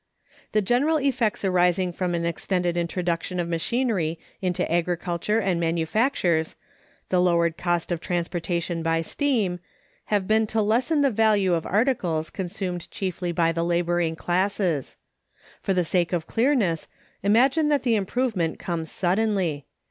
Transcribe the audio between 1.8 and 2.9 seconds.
from the extended